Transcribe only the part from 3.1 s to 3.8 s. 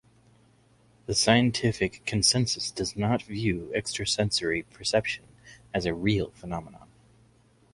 view